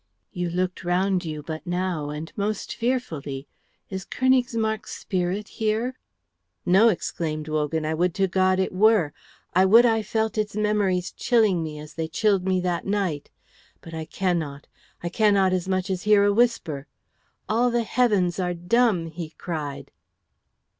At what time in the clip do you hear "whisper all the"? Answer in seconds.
16.33-17.83